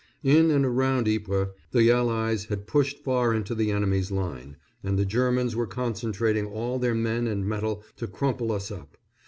In 0.23 0.49
and 0.49 0.65
around 0.65 1.07
Ypres, 1.07 1.49
the 1.69 1.91
Allies 1.91 2.45
had 2.45 2.65
pushed 2.65 3.03
far 3.03 3.35
into 3.35 3.53
the 3.53 3.69
enemy's 3.69 4.09
line, 4.09 4.57
and 4.83 4.97
the 4.97 5.05
Germans 5.05 5.55
were 5.55 5.67
concentrating 5.67 6.47
all 6.47 6.79
their 6.79 6.95
men 6.95 7.27
and 7.27 7.45
metal 7.47 7.83
to 7.97 8.07
crumple 8.07 8.51
us 8.51 8.71
up. 8.71 8.97